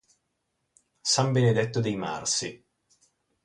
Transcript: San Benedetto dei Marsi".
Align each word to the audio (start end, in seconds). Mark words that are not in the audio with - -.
San 1.03 1.31
Benedetto 1.31 1.79
dei 1.79 1.95
Marsi". 1.95 2.65